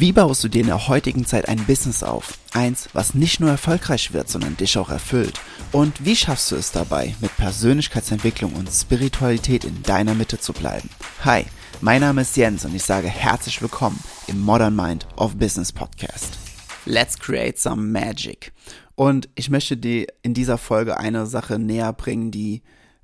Wie 0.00 0.12
baust 0.12 0.42
du 0.42 0.48
dir 0.48 0.62
in 0.62 0.68
der 0.68 0.88
heutigen 0.88 1.26
Zeit 1.26 1.46
ein 1.46 1.66
Business 1.66 2.02
auf? 2.02 2.38
Eins, 2.54 2.88
was 2.94 3.12
nicht 3.12 3.38
nur 3.38 3.50
erfolgreich 3.50 4.14
wird, 4.14 4.30
sondern 4.30 4.56
dich 4.56 4.78
auch 4.78 4.88
erfüllt. 4.88 5.38
Und 5.72 6.06
wie 6.06 6.16
schaffst 6.16 6.50
du 6.50 6.56
es 6.56 6.72
dabei, 6.72 7.14
mit 7.20 7.36
Persönlichkeitsentwicklung 7.36 8.54
und 8.54 8.70
Spiritualität 8.70 9.62
in 9.62 9.82
deiner 9.82 10.14
Mitte 10.14 10.38
zu 10.38 10.54
bleiben? 10.54 10.88
Hi, 11.22 11.44
mein 11.82 12.00
Name 12.00 12.22
ist 12.22 12.34
Jens 12.34 12.64
und 12.64 12.74
ich 12.74 12.82
sage 12.82 13.08
herzlich 13.08 13.60
willkommen 13.60 14.02
im 14.26 14.40
Modern 14.40 14.74
Mind 14.74 15.06
of 15.16 15.36
Business 15.36 15.70
Podcast. 15.70 16.38
Let's 16.86 17.18
create 17.18 17.58
some 17.58 17.82
magic. 17.82 18.54
Und 18.94 19.28
ich 19.34 19.50
möchte 19.50 19.76
dir 19.76 20.06
in 20.22 20.32
dieser 20.32 20.56
Folge 20.56 20.96
eine 20.96 21.26
Sache 21.26 21.58
näher 21.58 21.92
bringen, 21.92 22.30
die 22.30 22.62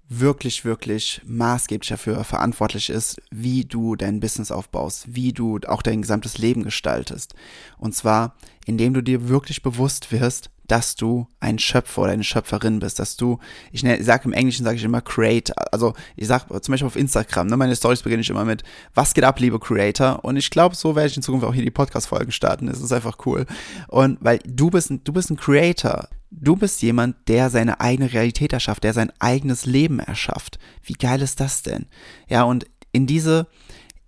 wirklich, 0.08 0.64
wirklich 0.64 1.20
maßgeblich 1.26 1.88
dafür 1.88 2.22
verantwortlich 2.24 2.90
ist, 2.90 3.20
wie 3.30 3.64
du 3.64 3.96
dein 3.96 4.20
Business 4.20 4.50
aufbaust, 4.50 5.14
wie 5.14 5.32
du 5.32 5.58
auch 5.66 5.82
dein 5.82 6.02
gesamtes 6.02 6.38
Leben 6.38 6.62
gestaltest. 6.62 7.34
Und 7.78 7.94
zwar, 7.94 8.36
indem 8.66 8.94
du 8.94 9.02
dir 9.02 9.28
wirklich 9.28 9.62
bewusst 9.62 10.12
wirst, 10.12 10.50
dass 10.66 10.96
du 10.96 11.26
ein 11.40 11.58
Schöpfer 11.58 12.02
oder 12.02 12.12
eine 12.12 12.24
Schöpferin 12.24 12.78
bist, 12.78 12.98
dass 12.98 13.16
du, 13.16 13.38
ich, 13.72 13.84
ich 13.84 14.04
sage 14.04 14.24
im 14.24 14.32
Englischen 14.32 14.64
sage 14.64 14.76
ich 14.76 14.84
immer 14.84 15.00
Create, 15.00 15.52
also 15.72 15.94
ich 16.16 16.26
sage 16.26 16.60
zum 16.60 16.72
Beispiel 16.72 16.86
auf 16.86 16.96
Instagram, 16.96 17.46
ne, 17.46 17.56
meine 17.56 17.76
Stories 17.76 18.02
beginne 18.02 18.22
ich 18.22 18.30
immer 18.30 18.44
mit, 18.44 18.62
was 18.94 19.14
geht 19.14 19.24
ab, 19.24 19.38
liebe 19.40 19.58
Creator? 19.58 20.24
Und 20.24 20.36
ich 20.36 20.50
glaube, 20.50 20.74
so 20.74 20.96
werde 20.96 21.08
ich 21.08 21.16
in 21.16 21.22
Zukunft 21.22 21.46
auch 21.46 21.54
hier 21.54 21.64
die 21.64 21.70
Podcast-Folgen 21.70 22.32
starten. 22.32 22.66
Das 22.66 22.80
ist 22.80 22.92
einfach 22.92 23.18
cool. 23.26 23.46
Und 23.88 24.18
weil 24.20 24.40
du 24.44 24.70
bist, 24.70 24.92
du 25.04 25.12
bist 25.12 25.30
ein 25.30 25.36
Creator. 25.36 26.08
Du 26.30 26.56
bist 26.56 26.82
jemand, 26.82 27.16
der 27.28 27.50
seine 27.50 27.80
eigene 27.80 28.12
Realität 28.12 28.52
erschafft, 28.52 28.84
der 28.84 28.92
sein 28.92 29.12
eigenes 29.20 29.64
Leben 29.64 30.00
erschafft. 30.00 30.58
Wie 30.82 30.94
geil 30.94 31.22
ist 31.22 31.40
das 31.40 31.62
denn? 31.62 31.86
Ja, 32.28 32.42
und 32.42 32.66
in 32.92 33.06
diese, 33.06 33.46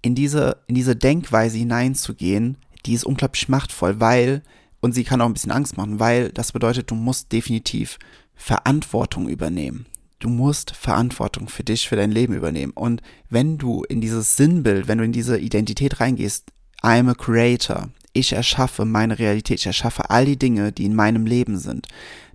in 0.03 0.15
diese, 0.15 0.59
in 0.67 0.75
diese 0.75 0.97
Denkweise 0.97 1.59
hineinzugehen, 1.59 2.57
die 2.87 2.95
ist 2.95 3.05
unglaublich 3.05 3.49
machtvoll, 3.49 4.01
weil 4.01 4.43
und 4.81 4.93
sie 4.93 5.05
kann 5.05 5.21
auch 5.21 5.27
ein 5.27 5.33
bisschen 5.33 5.53
Angst 5.53 5.77
machen, 5.77 6.01
weil 6.01 6.31
das 6.31 6.53
bedeutet, 6.53 6.91
du 6.91 6.95
musst 6.95 7.33
definitiv 7.33 7.99
Verantwortung 8.35 9.29
übernehmen. 9.29 9.87
Du 10.21 10.29
musst 10.29 10.75
Verantwortung 10.75 11.49
für 11.49 11.63
dich, 11.63 11.89
für 11.89 11.97
dein 11.97 12.11
Leben 12.11 12.35
übernehmen. 12.35 12.73
Und 12.73 13.03
wenn 13.31 13.59
du 13.59 13.85
in 13.85 14.01
dieses 14.01 14.37
Sinnbild, 14.37 14.89
wenn 14.89 14.99
du 14.99 15.05
in 15.05 15.13
diese 15.13 15.39
Identität 15.39 16.01
reingehst, 16.01 16.51
I'm 16.83 17.11
a 17.11 17.15
creator, 17.15 17.89
ich 18.13 18.33
erschaffe 18.33 18.85
meine 18.85 19.19
Realität, 19.19 19.61
ich 19.61 19.67
erschaffe 19.67 20.11
all 20.11 20.25
die 20.25 20.39
Dinge, 20.39 20.73
die 20.73 20.85
in 20.85 20.95
meinem 20.95 21.27
Leben 21.27 21.59
sind, 21.59 21.87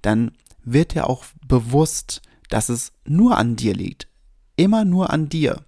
dann 0.01 0.31
wird 0.63 0.93
dir 0.93 1.09
auch 1.09 1.25
bewusst, 1.47 2.21
dass 2.49 2.69
es 2.69 2.91
nur 3.05 3.37
an 3.37 3.55
dir 3.55 3.73
liegt. 3.73 4.07
Immer 4.55 4.85
nur 4.85 5.09
an 5.09 5.27
dir. 5.27 5.65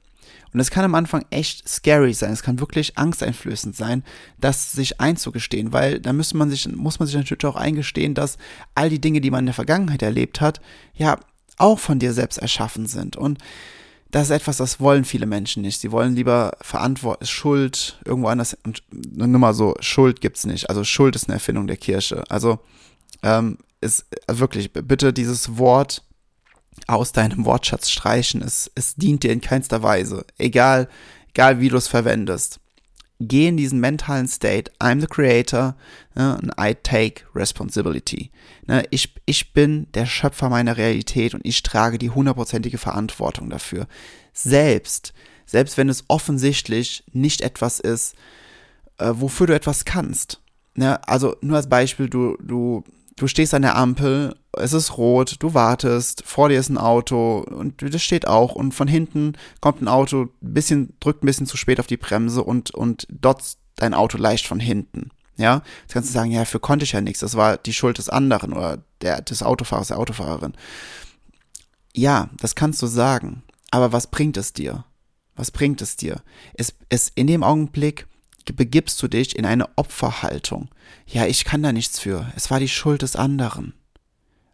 Und 0.53 0.59
es 0.59 0.72
kann 0.72 0.86
am 0.86 0.95
Anfang 0.95 1.25
echt 1.30 1.67
scary 1.67 2.14
sein. 2.14 2.31
Es 2.31 2.44
kann 2.44 2.59
wirklich 2.59 2.97
angsteinflößend 2.97 3.75
sein, 3.75 4.03
das 4.39 4.72
sich 4.72 5.02
einzugestehen, 5.02 5.73
weil 5.73 6.00
da 6.00 6.14
muss 6.14 6.33
man 6.33 6.50
sich, 6.50 6.67
muss 6.73 7.00
man 7.00 7.08
sich 7.08 7.16
natürlich 7.16 7.45
auch 7.45 7.58
eingestehen, 7.58 8.14
dass 8.14 8.38
all 8.73 8.89
die 8.89 9.02
Dinge, 9.02 9.22
die 9.22 9.31
man 9.31 9.42
in 9.42 9.47
der 9.47 9.53
Vergangenheit 9.53 10.02
erlebt 10.02 10.42
hat, 10.42 10.61
ja, 10.94 11.17
auch 11.58 11.80
von 11.80 12.00
dir 12.00 12.14
selbst 12.14 12.38
erschaffen 12.38 12.86
sind. 12.86 13.16
Und 13.17 13.39
das 14.11 14.30
ist 14.30 14.36
etwas, 14.36 14.58
das 14.58 14.80
wollen 14.80 15.03
viele 15.03 15.25
Menschen 15.25 15.61
nicht. 15.61 15.81
Sie 15.81 15.92
wollen 15.92 16.16
lieber 16.16 16.53
Verantwortung, 16.61 17.27
Schuld 17.27 17.99
irgendwo 18.05 18.30
anders. 18.30 18.58
Und 18.64 18.81
nur 18.92 19.27
mal 19.27 19.53
so, 19.53 19.75
Schuld 19.81 20.22
gibt's 20.22 20.45
nicht. 20.45 20.70
Also 20.70 20.86
Schuld 20.86 21.17
ist 21.17 21.27
eine 21.27 21.33
Erfindung 21.33 21.67
der 21.67 21.75
Kirche. 21.75 22.23
Also 22.30 22.59
ähm, 23.23 23.58
ist 23.81 24.05
wirklich 24.27 24.72
bitte 24.72 25.11
dieses 25.11 25.58
Wort 25.58 26.05
aus 26.87 27.11
deinem 27.11 27.45
Wortschatz 27.45 27.89
streichen. 27.89 28.41
Es, 28.41 28.71
es 28.75 28.95
dient 28.95 29.23
dir 29.23 29.31
in 29.31 29.41
keinster 29.41 29.83
Weise. 29.83 30.25
Egal, 30.37 30.87
egal 31.29 31.59
wie 31.59 31.69
du 31.69 31.77
es 31.77 31.87
verwendest. 31.87 32.59
Geh 33.19 33.47
in 33.47 33.55
diesen 33.55 33.79
mentalen 33.79 34.27
State. 34.27 34.71
I'm 34.79 34.99
the 34.99 35.07
creator 35.07 35.75
ne, 36.15 36.37
and 36.37 36.51
I 36.59 36.75
take 36.75 37.23
responsibility. 37.33 38.29
Ne, 38.67 38.83
ich, 38.89 39.15
ich 39.25 39.53
bin 39.53 39.87
der 39.93 40.05
Schöpfer 40.05 40.49
meiner 40.49 40.75
Realität 40.75 41.33
und 41.33 41.45
ich 41.45 41.63
trage 41.63 41.97
die 41.97 42.09
hundertprozentige 42.09 42.77
Verantwortung 42.77 43.49
dafür. 43.49 43.87
Selbst, 44.33 45.14
selbst 45.45 45.77
wenn 45.77 45.87
es 45.87 46.03
offensichtlich 46.09 47.05
nicht 47.14 47.39
etwas 47.39 47.80
ist, 47.80 48.15
äh, 48.97 49.11
wofür 49.14 49.47
du 49.47 49.55
etwas 49.55 49.85
kannst. 49.85 50.41
Ne, 50.73 50.99
also 51.08 51.37
nur 51.39 51.55
als 51.55 51.69
Beispiel, 51.69 52.09
du, 52.09 52.37
du 52.41 52.83
du 53.15 53.27
stehst 53.27 53.53
an 53.53 53.61
der 53.61 53.76
Ampel, 53.76 54.36
es 54.53 54.73
ist 54.73 54.98
rot, 54.98 55.37
du 55.39 55.53
wartest, 55.53 56.23
vor 56.26 56.49
dir 56.49 56.59
ist 56.59 56.70
ein 56.70 56.77
Auto 56.77 57.39
und 57.39 57.81
das 57.81 58.02
steht 58.02 58.27
auch 58.27 58.55
und 58.55 58.73
von 58.73 58.87
hinten 58.87 59.33
kommt 59.61 59.81
ein 59.81 59.87
Auto, 59.87 60.30
bisschen, 60.42 60.93
drückt 60.99 61.23
ein 61.23 61.27
bisschen 61.27 61.48
zu 61.48 61.58
spät 61.58 61.80
auf 61.80 61.87
die 61.87 61.98
Bremse 61.98 62.43
und, 62.43 62.71
und 62.71 63.08
dotzt 63.09 63.59
dein 63.76 63.93
Auto 63.93 64.17
leicht 64.17 64.48
von 64.48 64.59
hinten. 64.59 65.09
Ja, 65.37 65.64
jetzt 65.81 65.93
kannst 65.93 66.09
du 66.09 66.14
sagen, 66.14 66.31
ja, 66.31 66.45
für 66.45 66.59
konnte 66.59 66.86
ich 66.86 66.93
ja 66.93 67.02
nichts, 67.02 67.20
das 67.20 67.36
war 67.36 67.58
die 67.58 67.73
Schuld 67.73 67.98
des 67.98 68.09
anderen 68.09 68.53
oder 68.53 68.80
der, 69.02 69.21
des 69.21 69.43
Autofahrers, 69.43 69.89
der 69.89 69.99
Autofahrerin. 69.99 70.53
Ja, 71.93 72.30
das 72.39 72.55
kannst 72.55 72.82
du 72.82 72.87
sagen, 72.87 73.43
aber 73.71 73.92
was 73.92 74.08
bringt 74.08 74.37
es 74.37 74.53
dir? 74.53 74.86
Was 75.36 75.52
bringt 75.52 75.82
es 75.82 75.97
dir? 75.97 76.21
Es, 76.53 76.73
es 76.87 77.11
in 77.14 77.27
dem 77.27 77.43
Augenblick 77.43 78.08
begibst 78.54 79.02
du 79.02 79.08
dich 79.08 79.36
in 79.36 79.45
eine 79.45 79.70
Opferhaltung. 79.76 80.70
Ja, 81.08 81.26
ich 81.26 81.45
kann 81.45 81.64
da 81.64 81.72
nichts 81.72 82.00
für. 82.00 82.32
Es 82.36 82.52
war 82.52 82.60
die 82.60 82.67
Schuld 82.67 83.02
des 83.02 83.16
anderen. 83.16 83.73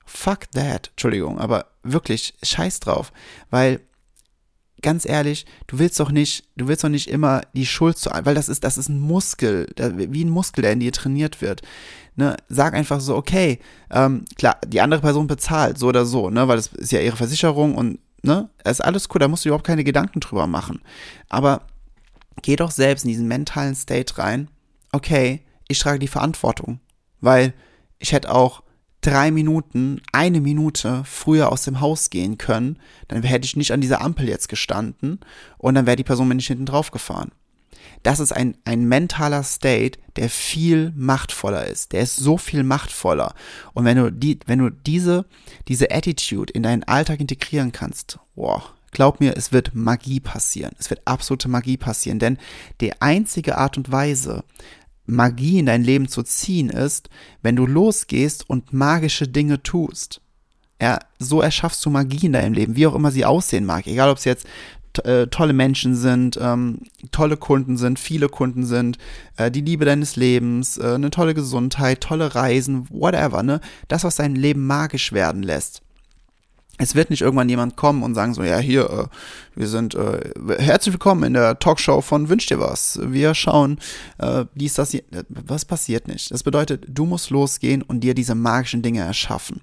Fuck 0.05 0.51
that. 0.51 0.89
Entschuldigung, 0.89 1.39
aber 1.39 1.67
wirklich, 1.83 2.33
scheiß 2.43 2.79
drauf. 2.79 3.11
Weil, 3.49 3.81
ganz 4.81 5.05
ehrlich, 5.05 5.45
du 5.67 5.79
willst 5.79 5.99
doch 5.99 6.11
nicht, 6.11 6.45
du 6.57 6.67
willst 6.67 6.83
doch 6.83 6.89
nicht 6.89 7.09
immer 7.09 7.41
die 7.53 7.65
Schuld 7.65 7.97
zu, 7.97 8.09
weil 8.23 8.35
das 8.35 8.49
ist, 8.49 8.63
das 8.63 8.77
ist 8.77 8.89
ein 8.89 8.99
Muskel, 8.99 9.67
wie 9.77 10.23
ein 10.23 10.29
Muskel, 10.29 10.61
der 10.63 10.73
in 10.73 10.79
dir 10.79 10.91
trainiert 10.91 11.41
wird. 11.41 11.61
Ne, 12.15 12.35
sag 12.49 12.73
einfach 12.73 12.99
so, 12.99 13.15
okay, 13.15 13.59
ähm, 13.89 14.25
klar, 14.35 14.57
die 14.67 14.81
andere 14.81 14.99
Person 14.99 15.27
bezahlt, 15.27 15.77
so 15.77 15.87
oder 15.87 16.05
so, 16.05 16.29
ne, 16.29 16.45
weil 16.47 16.57
das 16.57 16.67
ist 16.67 16.91
ja 16.91 16.99
ihre 16.99 17.15
Versicherung 17.15 17.75
und, 17.75 17.99
ne, 18.21 18.49
ist 18.65 18.83
alles 18.83 19.07
cool, 19.09 19.19
da 19.19 19.29
musst 19.29 19.45
du 19.45 19.49
überhaupt 19.49 19.65
keine 19.65 19.85
Gedanken 19.85 20.19
drüber 20.19 20.45
machen. 20.45 20.81
Aber 21.29 21.61
geh 22.41 22.55
doch 22.55 22.71
selbst 22.71 23.03
in 23.03 23.09
diesen 23.09 23.27
mentalen 23.27 23.75
State 23.75 24.17
rein, 24.17 24.49
okay, 24.91 25.41
ich 25.67 25.79
trage 25.79 25.99
die 25.99 26.07
Verantwortung, 26.07 26.79
weil 27.19 27.53
ich 27.99 28.11
hätte 28.11 28.33
auch 28.33 28.63
drei 29.01 29.31
Minuten, 29.31 30.01
eine 30.11 30.41
Minute 30.41 31.03
früher 31.05 31.51
aus 31.51 31.63
dem 31.63 31.81
Haus 31.81 32.09
gehen 32.09 32.37
können, 32.37 32.77
dann 33.07 33.23
hätte 33.23 33.45
ich 33.45 33.55
nicht 33.55 33.71
an 33.71 33.81
dieser 33.81 34.01
Ampel 34.01 34.27
jetzt 34.27 34.47
gestanden 34.47 35.19
und 35.57 35.75
dann 35.75 35.87
wäre 35.87 35.95
die 35.95 36.03
Person 36.03 36.27
mir 36.27 36.35
nicht 36.35 36.47
hinten 36.47 36.67
drauf 36.67 36.91
gefahren. 36.91 37.31
Das 38.03 38.19
ist 38.19 38.31
ein, 38.31 38.57
ein 38.65 38.85
mentaler 38.85 39.43
State, 39.43 39.99
der 40.15 40.29
viel 40.29 40.91
machtvoller 40.95 41.67
ist. 41.67 41.91
Der 41.91 42.01
ist 42.01 42.15
so 42.15 42.37
viel 42.37 42.63
machtvoller. 42.63 43.33
Und 43.73 43.85
wenn 43.85 43.97
du 43.97 44.11
die, 44.11 44.39
wenn 44.45 44.59
du 44.59 44.69
diese, 44.69 45.25
diese 45.67 45.91
Attitude 45.91 46.51
in 46.53 46.63
deinen 46.63 46.83
Alltag 46.83 47.19
integrieren 47.19 47.71
kannst, 47.71 48.19
wow, 48.35 48.73
glaub 48.91 49.19
mir, 49.19 49.35
es 49.35 49.51
wird 49.51 49.73
Magie 49.73 50.19
passieren. 50.19 50.73
Es 50.77 50.89
wird 50.89 51.01
absolute 51.05 51.49
Magie 51.49 51.77
passieren, 51.77 52.19
denn 52.19 52.37
die 52.79 53.01
einzige 53.01 53.57
Art 53.57 53.77
und 53.77 53.91
Weise, 53.91 54.43
Magie 55.05 55.59
in 55.59 55.65
dein 55.65 55.83
Leben 55.83 56.07
zu 56.07 56.23
ziehen, 56.23 56.69
ist, 56.69 57.09
wenn 57.41 57.55
du 57.55 57.65
losgehst 57.65 58.49
und 58.49 58.71
magische 58.73 59.27
Dinge 59.27 59.61
tust. 59.63 60.21
Ja, 60.81 60.99
so 61.19 61.41
erschaffst 61.41 61.85
du 61.85 61.89
Magie 61.89 62.25
in 62.25 62.33
deinem 62.33 62.53
Leben, 62.53 62.75
wie 62.75 62.87
auch 62.87 62.95
immer 62.95 63.11
sie 63.11 63.25
aussehen 63.25 63.65
mag. 63.65 63.85
Egal, 63.87 64.09
ob 64.09 64.17
es 64.17 64.25
jetzt 64.25 64.47
äh, 65.03 65.27
tolle 65.27 65.53
Menschen 65.53 65.95
sind, 65.95 66.39
ähm, 66.41 66.79
tolle 67.11 67.37
Kunden 67.37 67.77
sind, 67.77 67.99
viele 67.99 68.29
Kunden 68.29 68.65
sind, 68.65 68.97
äh, 69.37 69.51
die 69.51 69.61
Liebe 69.61 69.85
deines 69.85 70.15
Lebens, 70.15 70.77
äh, 70.77 70.95
eine 70.95 71.11
tolle 71.11 71.33
Gesundheit, 71.33 72.01
tolle 72.01 72.35
Reisen, 72.35 72.87
whatever, 72.89 73.43
ne? 73.43 73.61
Das, 73.87 74.03
was 74.03 74.15
dein 74.15 74.35
Leben 74.35 74.65
magisch 74.65 75.13
werden 75.13 75.43
lässt 75.43 75.81
es 76.81 76.95
wird 76.95 77.11
nicht 77.11 77.21
irgendwann 77.21 77.49
jemand 77.49 77.75
kommen 77.75 78.01
und 78.01 78.15
sagen 78.15 78.33
so, 78.33 78.43
ja, 78.43 78.57
hier, 78.57 78.89
äh, 78.89 79.05
wir 79.55 79.67
sind 79.67 79.93
äh, 79.93 80.31
herzlich 80.57 80.93
willkommen 80.93 81.23
in 81.23 81.33
der 81.33 81.59
Talkshow 81.59 82.01
von 82.01 82.27
Wünsch 82.27 82.47
dir 82.47 82.59
was. 82.59 82.99
Wir 83.03 83.35
schauen, 83.35 83.79
äh, 84.17 84.45
dies, 84.55 84.73
das, 84.73 84.91
hier. 84.91 85.03
was 85.29 85.65
passiert 85.65 86.07
nicht. 86.07 86.31
Das 86.31 86.41
bedeutet, 86.41 86.85
du 86.87 87.05
musst 87.05 87.29
losgehen 87.29 87.83
und 87.83 87.99
dir 88.01 88.15
diese 88.15 88.33
magischen 88.33 88.81
Dinge 88.81 89.01
erschaffen. 89.01 89.61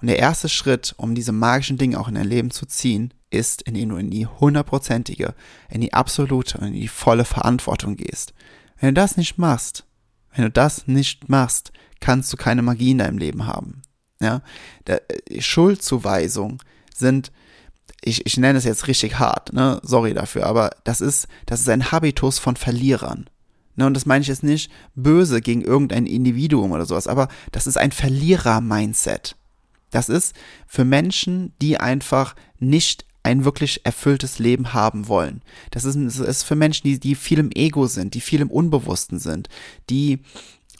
Und 0.00 0.06
der 0.06 0.18
erste 0.18 0.48
Schritt, 0.48 0.94
um 0.96 1.14
diese 1.14 1.32
magischen 1.32 1.76
Dinge 1.76 1.98
auch 1.98 2.08
in 2.08 2.14
dein 2.14 2.28
Leben 2.28 2.50
zu 2.52 2.66
ziehen, 2.66 3.12
ist, 3.30 3.62
indem 3.62 3.88
du 3.90 3.96
in 3.96 4.10
die 4.10 4.26
hundertprozentige, 4.26 5.34
in 5.70 5.80
die 5.80 5.92
absolute, 5.92 6.58
in 6.58 6.72
die 6.72 6.88
volle 6.88 7.24
Verantwortung 7.24 7.96
gehst. 7.96 8.32
Wenn 8.78 8.94
du 8.94 9.00
das 9.00 9.16
nicht 9.16 9.38
machst, 9.38 9.84
wenn 10.34 10.44
du 10.44 10.50
das 10.50 10.86
nicht 10.86 11.28
machst, 11.28 11.72
kannst 12.00 12.32
du 12.32 12.36
keine 12.36 12.62
Magie 12.62 12.92
in 12.92 12.98
deinem 12.98 13.18
Leben 13.18 13.46
haben. 13.46 13.82
Ja, 14.22 14.42
äh, 14.84 15.40
Schuldzuweisung 15.40 16.62
sind, 16.94 17.32
ich, 18.02 18.26
ich 18.26 18.36
nenne 18.36 18.58
es 18.58 18.64
jetzt 18.64 18.86
richtig 18.86 19.18
hart, 19.18 19.52
ne, 19.52 19.80
sorry 19.82 20.14
dafür, 20.14 20.46
aber 20.46 20.70
das 20.84 21.00
ist, 21.00 21.26
das 21.46 21.60
ist 21.60 21.68
ein 21.68 21.90
Habitus 21.90 22.38
von 22.38 22.56
Verlierern. 22.56 23.28
Ne, 23.76 23.86
und 23.86 23.94
das 23.94 24.06
meine 24.06 24.22
ich 24.22 24.28
jetzt 24.28 24.42
nicht 24.42 24.70
böse 24.94 25.40
gegen 25.40 25.62
irgendein 25.62 26.06
Individuum 26.06 26.72
oder 26.72 26.84
sowas, 26.84 27.06
aber 27.06 27.28
das 27.52 27.66
ist 27.66 27.78
ein 27.78 27.92
Verlierer-Mindset. 27.92 29.36
Das 29.90 30.08
ist 30.08 30.34
für 30.66 30.84
Menschen, 30.84 31.52
die 31.60 31.78
einfach 31.78 32.36
nicht 32.58 33.06
ein 33.22 33.44
wirklich 33.44 33.84
erfülltes 33.84 34.38
Leben 34.38 34.72
haben 34.72 35.08
wollen. 35.08 35.42
Das 35.70 35.84
ist, 35.84 35.96
das 35.96 36.18
ist 36.18 36.42
für 36.42 36.56
Menschen, 36.56 36.84
die, 36.84 36.98
die 36.98 37.14
viel 37.14 37.38
im 37.38 37.50
Ego 37.52 37.86
sind, 37.86 38.14
die 38.14 38.20
viel 38.20 38.40
im 38.40 38.50
Unbewussten 38.50 39.18
sind, 39.18 39.48
die 39.90 40.20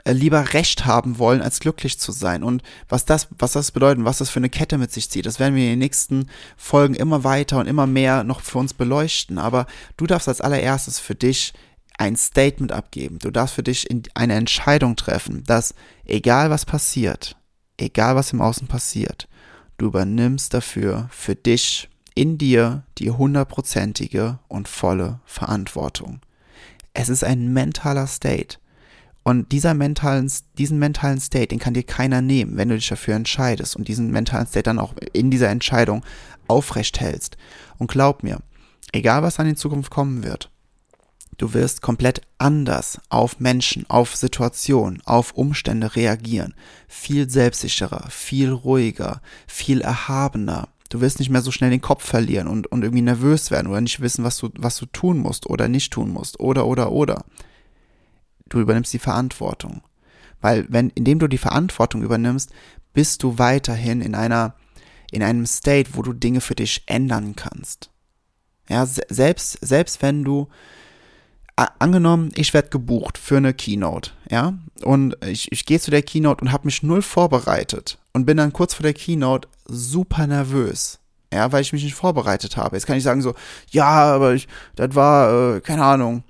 lieber 0.06 0.52
Recht 0.52 0.86
haben 0.86 1.18
wollen, 1.18 1.42
als 1.42 1.60
glücklich 1.60 1.98
zu 1.98 2.12
sein. 2.12 2.42
Und 2.42 2.62
was 2.88 3.04
das, 3.04 3.28
was 3.38 3.52
das 3.52 3.72
bedeutet, 3.72 4.04
was 4.04 4.18
das 4.18 4.30
für 4.30 4.40
eine 4.40 4.50
Kette 4.50 4.78
mit 4.78 4.92
sich 4.92 5.10
zieht, 5.10 5.26
das 5.26 5.38
werden 5.38 5.54
wir 5.54 5.64
in 5.64 5.70
den 5.70 5.78
nächsten 5.78 6.28
Folgen 6.56 6.94
immer 6.94 7.24
weiter 7.24 7.58
und 7.58 7.66
immer 7.66 7.86
mehr 7.86 8.24
noch 8.24 8.40
für 8.40 8.58
uns 8.58 8.74
beleuchten. 8.74 9.38
Aber 9.38 9.66
du 9.96 10.06
darfst 10.06 10.28
als 10.28 10.40
allererstes 10.40 10.98
für 10.98 11.14
dich 11.14 11.52
ein 11.98 12.16
Statement 12.16 12.72
abgeben. 12.72 13.18
Du 13.18 13.30
darfst 13.30 13.54
für 13.54 13.62
dich 13.62 13.88
eine 14.14 14.34
Entscheidung 14.34 14.96
treffen, 14.96 15.44
dass 15.44 15.74
egal 16.06 16.48
was 16.50 16.64
passiert, 16.64 17.36
egal 17.76 18.16
was 18.16 18.32
im 18.32 18.40
Außen 18.40 18.68
passiert, 18.68 19.28
du 19.76 19.86
übernimmst 19.86 20.54
dafür 20.54 21.08
für 21.10 21.34
dich 21.34 21.90
in 22.14 22.38
dir 22.38 22.84
die 22.98 23.10
hundertprozentige 23.10 24.38
und 24.48 24.66
volle 24.66 25.20
Verantwortung. 25.24 26.20
Es 26.94 27.08
ist 27.08 27.22
ein 27.22 27.52
mentaler 27.52 28.06
State. 28.06 28.58
Und 29.22 29.52
dieser 29.52 29.74
mentalen, 29.74 30.32
diesen 30.56 30.78
mentalen 30.78 31.20
State, 31.20 31.48
den 31.48 31.58
kann 31.58 31.74
dir 31.74 31.82
keiner 31.82 32.22
nehmen, 32.22 32.56
wenn 32.56 32.70
du 32.70 32.76
dich 32.76 32.88
dafür 32.88 33.14
entscheidest 33.14 33.76
und 33.76 33.88
diesen 33.88 34.10
mentalen 34.10 34.46
State 34.46 34.62
dann 34.64 34.78
auch 34.78 34.94
in 35.12 35.30
dieser 35.30 35.50
Entscheidung 35.50 36.04
aufrecht 36.48 37.00
hältst. 37.00 37.36
Und 37.78 37.90
glaub 37.90 38.22
mir, 38.22 38.38
egal 38.92 39.22
was 39.22 39.36
dann 39.36 39.46
in 39.46 39.56
Zukunft 39.56 39.90
kommen 39.90 40.24
wird, 40.24 40.50
du 41.36 41.52
wirst 41.52 41.82
komplett 41.82 42.22
anders 42.38 43.00
auf 43.10 43.40
Menschen, 43.40 43.84
auf 43.88 44.16
Situationen, 44.16 45.02
auf 45.04 45.32
Umstände 45.32 45.96
reagieren. 45.96 46.54
Viel 46.88 47.28
selbstsicherer, 47.28 48.08
viel 48.10 48.50
ruhiger, 48.50 49.20
viel 49.46 49.82
erhabener. 49.82 50.68
Du 50.88 51.00
wirst 51.00 51.18
nicht 51.18 51.30
mehr 51.30 51.42
so 51.42 51.52
schnell 51.52 51.70
den 51.70 51.82
Kopf 51.82 52.04
verlieren 52.04 52.48
und, 52.48 52.66
und 52.66 52.82
irgendwie 52.82 53.02
nervös 53.02 53.50
werden 53.50 53.68
oder 53.68 53.80
nicht 53.80 54.00
wissen, 54.00 54.24
was 54.24 54.38
du, 54.38 54.48
was 54.56 54.76
du 54.76 54.86
tun 54.86 55.18
musst 55.18 55.46
oder 55.46 55.68
nicht 55.68 55.92
tun 55.92 56.10
musst 56.10 56.40
oder, 56.40 56.66
oder, 56.66 56.90
oder. 56.90 57.24
Du 58.50 58.60
übernimmst 58.60 58.92
die 58.92 58.98
Verantwortung. 58.98 59.80
Weil 60.42 60.66
wenn, 60.68 60.90
indem 60.90 61.18
du 61.18 61.26
die 61.26 61.38
Verantwortung 61.38 62.02
übernimmst, 62.02 62.50
bist 62.92 63.22
du 63.22 63.38
weiterhin 63.38 64.02
in 64.02 64.14
einer, 64.14 64.54
in 65.10 65.22
einem 65.22 65.46
State, 65.46 65.90
wo 65.94 66.02
du 66.02 66.12
Dinge 66.12 66.42
für 66.42 66.54
dich 66.54 66.82
ändern 66.86 67.34
kannst. 67.36 67.90
Ja, 68.68 68.86
selbst, 68.86 69.58
selbst 69.62 70.02
wenn 70.02 70.24
du, 70.24 70.48
angenommen, 71.78 72.30
ich 72.34 72.54
werde 72.54 72.70
gebucht 72.70 73.18
für 73.18 73.36
eine 73.36 73.54
Keynote, 73.54 74.12
ja, 74.30 74.54
und 74.82 75.16
ich, 75.26 75.52
ich 75.52 75.66
gehe 75.66 75.80
zu 75.80 75.90
der 75.90 76.02
Keynote 76.02 76.42
und 76.42 76.52
habe 76.52 76.66
mich 76.66 76.82
null 76.82 77.02
vorbereitet 77.02 77.98
und 78.12 78.24
bin 78.24 78.36
dann 78.36 78.52
kurz 78.52 78.74
vor 78.74 78.82
der 78.82 78.94
Keynote 78.94 79.48
super 79.66 80.26
nervös, 80.26 81.00
ja, 81.32 81.52
weil 81.52 81.62
ich 81.62 81.72
mich 81.72 81.84
nicht 81.84 81.94
vorbereitet 81.94 82.56
habe. 82.56 82.76
Jetzt 82.76 82.86
kann 82.86 82.96
ich 82.96 83.02
sagen 83.02 83.22
so, 83.22 83.34
ja, 83.70 83.88
aber 83.88 84.34
ich, 84.34 84.48
das 84.76 84.94
war, 84.94 85.56
äh, 85.56 85.60
keine 85.60 85.84
Ahnung, 85.84 86.24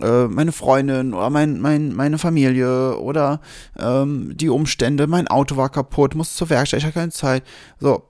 äh, 0.00 0.26
meine 0.26 0.52
Freundin 0.52 1.14
oder 1.14 1.30
mein, 1.30 1.60
mein, 1.60 1.94
meine 1.94 2.18
Familie 2.18 2.98
oder 2.98 3.40
ähm, 3.78 4.36
die 4.36 4.48
Umstände, 4.48 5.06
mein 5.06 5.28
Auto 5.28 5.56
war 5.56 5.70
kaputt, 5.70 6.14
muss 6.14 6.36
zur 6.36 6.50
Werkstatt, 6.50 6.78
ich 6.78 6.84
habe 6.84 6.94
keine 6.94 7.12
Zeit. 7.12 7.44
So, 7.80 8.08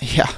ja, 0.00 0.28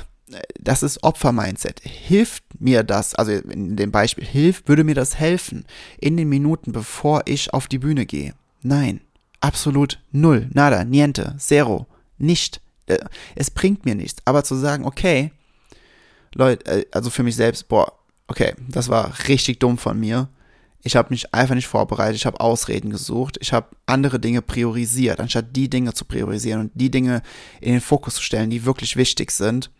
das 0.61 0.83
ist 0.83 1.03
Opfer-Mindset. 1.03 1.81
Hilft 1.81 2.45
mir 2.59 2.83
das, 2.83 3.15
also 3.15 3.33
in 3.33 3.77
dem 3.77 3.91
Beispiel, 3.91 4.25
hilft, 4.25 4.69
würde 4.69 4.85
mir 4.85 4.95
das 4.95 5.19
helfen 5.19 5.65
in 5.99 6.17
den 6.17 6.29
Minuten, 6.29 6.73
bevor 6.73 7.23
ich 7.27 7.53
auf 7.53 7.67
die 7.67 7.79
Bühne 7.79 8.07
gehe? 8.07 8.35
Nein, 8.63 9.01
absolut 9.41 10.01
null, 10.13 10.49
nada, 10.53 10.85
niente, 10.85 11.35
zero, 11.39 11.87
nicht. 12.19 12.61
Äh, 12.87 12.99
es 13.35 13.51
bringt 13.51 13.85
mir 13.85 13.95
nichts. 13.95 14.23
Aber 14.25 14.45
zu 14.45 14.55
sagen, 14.55 14.85
okay, 14.85 15.33
Leute, 16.35 16.65
äh, 16.67 16.87
also 16.93 17.11
für 17.11 17.23
mich 17.23 17.37
selbst, 17.37 17.69
boah, 17.69 17.93
okay, 18.29 18.55
das 18.69 18.89
war 18.89 19.13
richtig 19.29 19.59
dumm 19.59 19.79
von 19.79 19.99
mir. 19.99 20.29
Ich 20.83 20.97
habe 20.97 21.11
mich 21.11 21.35
einfach 21.35 21.55
nicht 21.55 21.67
vorbereitet, 21.67 22.17
ich 22.17 22.27
habe 22.27 22.41
Ausreden 22.41 22.91
gesucht, 22.91 23.37
ich 23.41 23.53
habe 23.53 23.69
andere 23.87 24.19
Dinge 24.19 24.41
priorisiert, 24.41 25.21
anstatt 25.21 25.55
die 25.55 25.69
Dinge 25.69 25.93
zu 25.93 26.05
priorisieren 26.05 26.61
und 26.61 26.73
die 26.75 26.91
Dinge 26.91 27.23
in 27.61 27.73
den 27.73 27.83
Fokus 27.83 28.15
zu 28.15 28.23
stellen, 28.23 28.51
die 28.51 28.65
wirklich 28.65 28.97
wichtig 28.97 29.31
sind. 29.31 29.71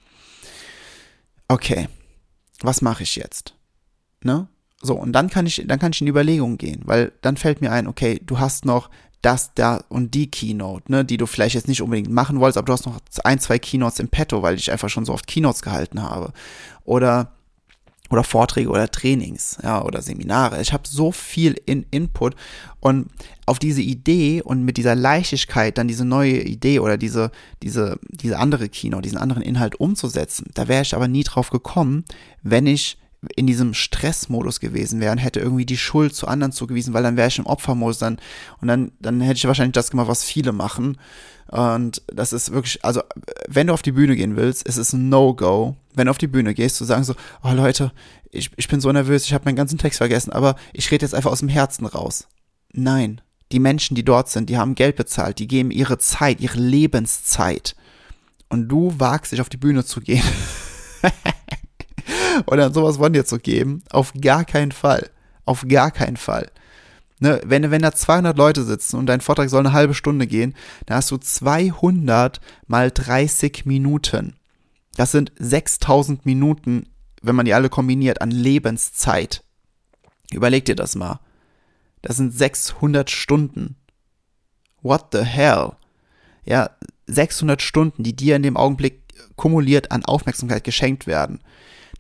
Okay, 1.49 1.89
was 2.61 2.83
mache 2.83 3.03
ich 3.03 3.17
jetzt? 3.17 3.55
Ne? 4.23 4.49
So, 4.83 4.95
und 4.95 5.13
dann 5.13 5.31
kann 5.31 5.47
ich, 5.47 5.63
dann 5.67 5.79
kann 5.79 5.93
ich 5.93 6.01
in 6.01 6.07
die 6.07 6.11
Überlegung 6.11 6.59
gehen, 6.59 6.83
weil 6.85 7.13
dann 7.23 7.37
fällt 7.37 7.61
mir 7.61 7.73
ein, 7.73 7.87
okay, 7.87 8.21
du 8.25 8.39
hast 8.39 8.65
noch 8.65 8.91
das, 9.23 9.53
da 9.55 9.85
und 9.89 10.15
die 10.15 10.31
Keynote, 10.31 10.91
ne, 10.91 11.05
die 11.05 11.19
du 11.19 11.27
vielleicht 11.27 11.55
jetzt 11.55 11.69
nicht 11.69 11.83
unbedingt 11.83 12.11
machen 12.11 12.41
wolltest, 12.41 12.57
aber 12.57 12.67
du 12.67 12.73
hast 12.73 12.87
noch 12.87 13.01
ein, 13.25 13.39
zwei 13.39 13.59
Keynotes 13.59 14.01
im 14.01 14.09
Petto, 14.09 14.43
weil 14.43 14.55
ich 14.55 14.73
einfach 14.73 14.89
schon 14.89 15.05
so 15.05 15.13
oft 15.13 15.27
Keynotes 15.27 15.63
gehalten 15.63 16.03
habe. 16.03 16.33
Oder 16.85 17.33
oder 18.11 18.25
Vorträge 18.25 18.69
oder 18.69 18.91
Trainings, 18.91 19.57
ja, 19.63 19.83
oder 19.83 20.03
Seminare. 20.03 20.61
Ich 20.61 20.73
habe 20.73 20.83
so 20.87 21.13
viel 21.13 21.57
in 21.65 21.87
Input 21.91 22.35
und 22.81 23.09
auf 23.47 23.59
diese 23.59 23.83
Idee 23.83 24.43
und 24.43 24.65
mit 24.65 24.77
dieser 24.77 24.95
Leichtigkeit 24.95 25.79
dann 25.79 25.89
diese 25.89 26.05
neue 26.05 26.43
Idee 26.43 26.81
oder 26.81 26.99
diese, 26.99 27.31
diese, 27.63 27.99
diese 28.09 28.39
andere 28.39 28.69
Kino, 28.69 29.01
diesen 29.01 29.19
anderen 29.19 29.43
Inhalt 29.43 29.79
umzusetzen. 29.79 30.51
Da 30.55 30.69
wäre 30.69 30.83
ich 30.83 30.95
aber 30.95 31.09
nie 31.09 31.23
drauf 31.25 31.51
gekommen, 31.51 32.05
wenn 32.43 32.67
ich 32.67 32.99
in 33.37 33.47
diesem 33.47 33.75
Stressmodus 33.75 34.61
gewesen 34.61 35.01
wäre 35.01 35.13
und 35.13 35.19
hätte 35.19 35.41
irgendwie 35.41 35.67
die 35.67 35.77
Schuld 35.77 36.15
zu 36.15 36.27
anderen 36.27 36.53
zugewiesen, 36.53 36.95
weil 36.95 37.03
dann 37.03 37.17
wäre 37.17 37.29
ich 37.29 37.39
im 37.39 37.47
Opfermodus 37.47 37.99
dann 37.99 38.19
und 38.61 38.69
dann, 38.69 38.93
dann 39.01 39.21
hätte 39.21 39.37
ich 39.37 39.47
wahrscheinlich 39.47 39.75
das 39.75 39.91
gemacht, 39.91 40.09
was 40.09 40.25
viele 40.25 40.53
machen. 40.53 40.97
Und 41.49 42.03
das 42.07 42.33
ist 42.33 42.53
wirklich, 42.53 42.83
also 42.85 43.03
wenn 43.49 43.67
du 43.67 43.73
auf 43.75 43.83
die 43.83 43.93
Bühne 43.93 44.17
gehen 44.17 44.37
willst, 44.37 44.67
ist 44.67 44.77
es 44.77 44.93
ein 44.93 45.09
No-Go, 45.09 45.77
wenn 45.95 46.07
du 46.07 46.11
auf 46.11 46.19
die 46.19 46.29
Bühne 46.29 46.55
gehst, 46.55 46.77
zu 46.77 46.85
sagen 46.85 47.05
so, 47.05 47.15
oh 47.43 47.51
Leute, 47.53 47.93
ich, 48.31 48.51
ich 48.57 48.69
bin 48.69 48.81
so 48.81 48.91
nervös, 48.93 49.25
ich 49.25 49.35
habe 49.35 49.45
meinen 49.45 49.57
ganzen 49.57 49.79
Text 49.79 49.99
vergessen, 49.99 50.33
aber 50.33 50.57
ich 50.73 50.91
rede 50.91 51.05
jetzt 51.05 51.15
einfach 51.15 51.33
aus 51.33 51.41
dem 51.41 51.49
Herzen 51.49 51.87
raus. 51.87 52.29
Nein, 52.73 53.21
die 53.53 53.59
Menschen, 53.59 53.97
die 53.97 54.05
dort 54.05 54.29
sind, 54.29 54.49
die 54.49 54.59
haben 54.59 54.77
Geld 54.77 54.97
bezahlt, 54.97 55.41
die 55.41 55.49
geben 55.49 55.73
ihre 55.73 55.99
Zeit, 55.99 56.41
ihre 56.41 56.59
Lebenszeit. 56.59 57.75
Und 58.49 58.69
du 58.69 58.95
wagst 58.99 59.33
dich 59.33 59.41
auf 59.41 59.49
die 59.49 59.57
Bühne 59.57 59.85
zu 59.85 60.01
gehen. 60.01 60.25
und 62.47 62.59
dann 62.59 62.75
sowas 62.75 62.97
von 62.97 63.13
dir 63.13 63.25
zu 63.25 63.39
geben, 63.39 63.83
auf 63.91 64.13
gar 64.21 64.45
keinen 64.45 64.73
Fall. 64.73 65.11
Auf 65.45 65.67
gar 65.69 65.91
keinen 65.91 66.17
Fall. 66.17 66.51
Ne, 67.19 67.41
wenn, 67.45 67.71
wenn 67.71 67.83
da 67.83 67.93
200 67.93 68.37
Leute 68.39 68.65
sitzen 68.65 68.97
und 68.97 69.07
dein 69.07 69.21
Vortrag 69.21 69.51
soll 69.51 69.61
eine 69.61 69.75
halbe 69.75 69.93
Stunde 69.93 70.27
gehen, 70.27 70.55
dann 70.87 70.97
hast 70.97 71.11
du 71.11 71.19
200 71.19 72.41
mal 72.67 72.91
30 72.91 73.67
Minuten. 73.67 74.37
Das 74.97 75.13
sind 75.13 75.31
6000 75.39 76.25
Minuten, 76.25 76.87
wenn 77.21 77.37
man 77.37 77.45
die 77.45 77.53
alle 77.53 77.69
kombiniert, 77.69 78.23
an 78.23 78.31
Lebenszeit. 78.31 79.45
Überleg 80.33 80.65
dir 80.65 80.77
das 80.77 80.95
mal. 80.95 81.21
Das 82.01 82.17
sind 82.17 82.33
600 82.33 83.11
Stunden. 83.11 83.77
What 84.81 85.09
the 85.13 85.23
hell? 85.23 85.73
Ja, 86.47 86.71
600 87.07 87.61
Stunden, 87.61 88.03
die 88.03 88.17
dir 88.17 88.37
in 88.37 88.43
dem 88.43 88.57
Augenblick 88.57 89.03
kumuliert 89.37 89.91
an 89.91 90.07
Aufmerksamkeit 90.07 90.65
geschenkt 90.65 91.07
werden 91.07 91.41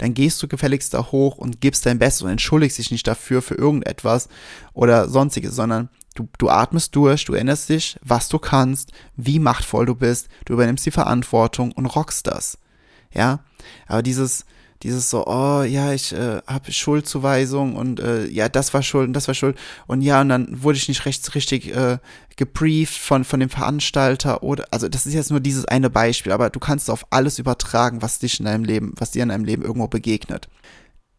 dann 0.01 0.15
gehst 0.15 0.43
du 0.43 0.49
gefälligst 0.49 0.95
da 0.95 1.13
hoch 1.13 1.37
und 1.37 1.61
gibst 1.61 1.85
dein 1.85 1.99
Bestes 1.99 2.23
und 2.23 2.31
entschuldigst 2.31 2.79
dich 2.79 2.91
nicht 2.91 3.07
dafür 3.07 3.43
für 3.43 3.55
irgendetwas 3.55 4.31
oder 4.73 5.11
sonstiges, 5.11 5.55
sondern 5.55 5.91
du, 6.15 6.27
du 6.39 6.49
atmest 6.49 6.97
durch, 6.97 7.27
du 7.27 7.35
erinnerst 7.35 7.69
dich, 7.69 7.99
was 8.03 8.31
du 8.31 8.39
kannst, 8.39 8.93
wie 9.17 9.39
machtvoll 9.39 9.85
du 9.85 9.95
bist, 9.95 10.29
du 10.47 10.55
übernimmst 10.55 10.87
die 10.87 10.91
Verantwortung 10.91 11.73
und 11.73 11.85
rockst 11.85 12.27
das. 12.27 12.57
Ja, 13.13 13.41
aber 13.89 14.03
dieses, 14.03 14.47
dieses 14.83 15.11
so, 15.11 15.27
oh 15.27 15.63
ja, 15.63 15.93
ich 15.93 16.13
äh, 16.13 16.41
habe 16.47 16.73
Schuldzuweisung 16.73 17.77
und 17.77 18.01
äh, 18.01 18.27
ja, 18.27 18.49
das 18.49 18.73
war 18.73 18.83
Schuld 18.83 19.09
und 19.09 19.13
das 19.13 19.29
war 19.29 19.35
Schuld 19.35 19.59
und 19.87 20.01
ja, 20.01 20.21
und 20.21 20.31
dann 20.31 20.63
wurde 20.63 20.79
ich 20.79 20.89
nicht 20.89 21.05
recht, 21.05 21.35
richtig 21.35 21.75
äh, 21.75 21.99
gebrieft 22.37 22.99
von, 22.99 23.25
von 23.25 23.41
dem 23.41 23.51
Veranstalter 23.51 24.43
oder, 24.43 24.67
also 24.71 24.89
das 24.89 25.07
ist 25.07 25.15
jetzt 25.15 25.31
nur 25.31 25.41
dieses 25.41 25.67
eine 25.67 25.91
Beispiel, 25.91 26.33
aber 26.33 26.49
du 26.51 26.61
kannst 26.61 26.89
auf 26.91 27.07
alles 27.11 27.39
übertragen, 27.39 28.01
was 28.01 28.19
dich 28.19 28.41
in 28.41 28.47
deinem 28.47 28.65
Leben, 28.65 28.95
was 28.97 29.11
dir 29.11 29.23
in 29.23 29.29
deinem 29.29 29.45
Leben 29.45 29.63
irgendwo 29.63 29.89
begegnet. 29.89 30.49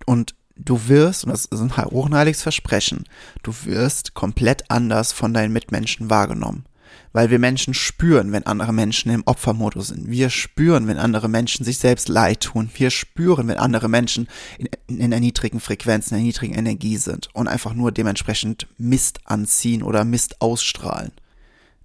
Und 0.05 0.33
du 0.55 0.87
wirst, 0.87 1.25
und 1.25 1.29
das 1.29 1.45
ist 1.45 1.59
ein 1.59 1.75
hochheiliges 1.77 2.41
Versprechen, 2.41 3.03
du 3.43 3.53
wirst 3.65 4.15
komplett 4.15 4.71
anders 4.71 5.11
von 5.11 5.33
deinen 5.33 5.53
Mitmenschen 5.53 6.09
wahrgenommen 6.09 6.65
weil 7.13 7.29
wir 7.29 7.39
Menschen 7.39 7.73
spüren, 7.73 8.31
wenn 8.31 8.45
andere 8.45 8.73
Menschen 8.73 9.11
im 9.11 9.23
Opfermodus 9.25 9.89
sind. 9.89 10.09
Wir 10.09 10.29
spüren, 10.29 10.87
wenn 10.87 10.97
andere 10.97 11.27
Menschen 11.27 11.65
sich 11.65 11.77
selbst 11.77 12.09
leid 12.09 12.41
tun. 12.41 12.69
Wir 12.73 12.89
spüren, 12.89 13.47
wenn 13.47 13.57
andere 13.57 13.89
Menschen 13.89 14.27
in, 14.57 14.69
in 14.87 15.01
einer 15.01 15.19
niedrigen 15.19 15.59
Frequenz, 15.59 16.09
in 16.09 16.15
einer 16.15 16.25
niedrigen 16.25 16.55
Energie 16.55 16.97
sind 16.97 17.29
und 17.33 17.47
einfach 17.47 17.73
nur 17.73 17.91
dementsprechend 17.91 18.67
Mist 18.77 19.19
anziehen 19.25 19.83
oder 19.83 20.05
Mist 20.05 20.41
ausstrahlen. 20.41 21.11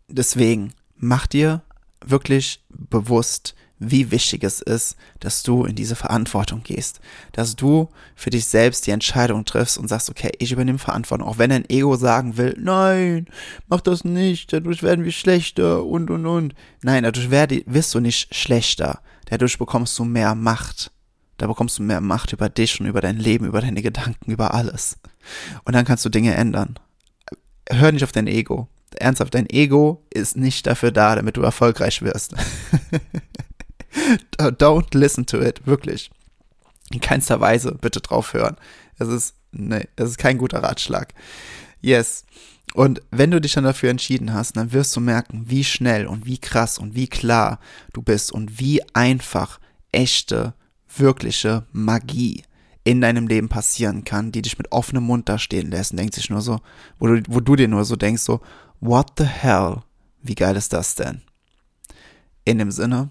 Deswegen 0.08 0.72
mach 0.96 1.26
dir 1.26 1.62
wirklich 2.04 2.62
bewusst, 2.68 3.54
wie 3.78 4.10
wichtig 4.10 4.42
es 4.42 4.60
ist, 4.60 4.96
dass 5.20 5.42
du 5.42 5.64
in 5.64 5.74
diese 5.74 5.96
Verantwortung 5.96 6.62
gehst, 6.62 7.00
dass 7.32 7.56
du 7.56 7.88
für 8.14 8.30
dich 8.30 8.46
selbst 8.46 8.86
die 8.86 8.90
Entscheidung 8.90 9.44
triffst 9.44 9.76
und 9.76 9.88
sagst, 9.88 10.08
okay, 10.08 10.32
ich 10.38 10.52
übernehme 10.52 10.78
Verantwortung, 10.78 11.28
auch 11.28 11.38
wenn 11.38 11.50
dein 11.50 11.68
Ego 11.68 11.96
sagen 11.96 12.36
will, 12.36 12.56
nein, 12.58 13.26
mach 13.68 13.80
das 13.80 14.04
nicht, 14.04 14.52
dadurch 14.52 14.82
werden 14.82 15.04
wir 15.04 15.12
schlechter 15.12 15.84
und 15.84 16.10
und 16.10 16.26
und. 16.26 16.54
Nein, 16.82 17.02
dadurch 17.02 17.30
wirst 17.30 17.94
du 17.94 18.00
nicht 18.00 18.34
schlechter, 18.34 19.00
dadurch 19.26 19.58
bekommst 19.58 19.98
du 19.98 20.04
mehr 20.04 20.34
Macht. 20.34 20.90
Da 21.38 21.46
bekommst 21.46 21.78
du 21.78 21.82
mehr 21.82 22.00
Macht 22.00 22.32
über 22.32 22.48
dich 22.48 22.80
und 22.80 22.86
über 22.86 23.02
dein 23.02 23.18
Leben, 23.18 23.44
über 23.44 23.60
deine 23.60 23.82
Gedanken, 23.82 24.30
über 24.30 24.54
alles. 24.54 24.98
Und 25.64 25.74
dann 25.74 25.84
kannst 25.84 26.02
du 26.04 26.08
Dinge 26.08 26.34
ändern. 26.34 26.78
Hör 27.68 27.92
nicht 27.92 28.04
auf 28.04 28.12
dein 28.12 28.26
Ego. 28.26 28.68
Ernsthaft, 28.94 29.34
dein 29.34 29.50
Ego 29.50 30.02
ist 30.08 30.38
nicht 30.38 30.66
dafür 30.66 30.92
da, 30.92 31.16
damit 31.16 31.36
du 31.36 31.42
erfolgreich 31.42 32.00
wirst. 32.00 32.34
Don't 34.38 34.96
listen 34.96 35.26
to 35.26 35.40
it, 35.40 35.66
wirklich. 35.66 36.10
In 36.90 37.00
keinster 37.00 37.40
Weise 37.40 37.76
bitte 37.80 38.00
drauf 38.00 38.34
hören. 38.34 38.56
Es 38.98 39.08
ist, 39.08 39.34
nee, 39.52 39.88
es 39.96 40.10
ist 40.10 40.18
kein 40.18 40.38
guter 40.38 40.62
Ratschlag. 40.62 41.14
Yes. 41.80 42.24
Und 42.74 43.00
wenn 43.10 43.30
du 43.30 43.40
dich 43.40 43.54
dann 43.54 43.64
dafür 43.64 43.90
entschieden 43.90 44.34
hast, 44.34 44.56
dann 44.56 44.72
wirst 44.72 44.94
du 44.96 45.00
merken, 45.00 45.44
wie 45.46 45.64
schnell 45.64 46.06
und 46.06 46.26
wie 46.26 46.38
krass 46.38 46.78
und 46.78 46.94
wie 46.94 47.06
klar 47.06 47.58
du 47.92 48.02
bist 48.02 48.32
und 48.32 48.58
wie 48.60 48.82
einfach 48.94 49.60
echte, 49.92 50.54
wirkliche 50.94 51.66
Magie 51.72 52.42
in 52.84 53.00
deinem 53.00 53.26
Leben 53.26 53.48
passieren 53.48 54.04
kann, 54.04 54.30
die 54.30 54.42
dich 54.42 54.58
mit 54.58 54.70
offenem 54.72 55.04
Mund 55.04 55.28
da 55.28 55.38
stehen 55.38 55.70
lässt 55.70 55.90
und 55.90 55.96
denkt 55.96 56.14
sich 56.14 56.30
nur 56.30 56.40
so, 56.40 56.60
wo 56.98 57.06
du, 57.08 57.22
wo 57.28 57.40
du 57.40 57.56
dir 57.56 57.66
nur 57.66 57.84
so 57.84 57.96
denkst, 57.96 58.22
so, 58.22 58.40
what 58.80 59.12
the 59.18 59.24
hell? 59.24 59.82
Wie 60.22 60.34
geil 60.34 60.56
ist 60.56 60.72
das 60.72 60.94
denn? 60.94 61.22
In 62.44 62.58
dem 62.58 62.70
Sinne, 62.70 63.10